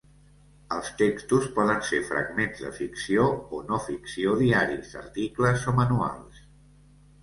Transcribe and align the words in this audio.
Els 0.77 0.87
textos 1.01 1.49
poden 1.57 1.83
ser 1.91 1.99
fragments 2.09 2.65
de 2.65 2.73
ficció 2.79 3.29
o 3.37 3.63
no-ficció, 3.71 4.37
diaris, 4.43 4.99
articles 5.07 5.71
o 5.75 5.81
manuals. 5.83 6.47